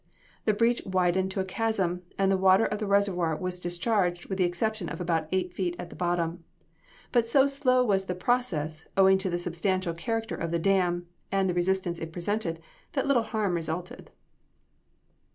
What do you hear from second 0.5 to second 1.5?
breach widened into a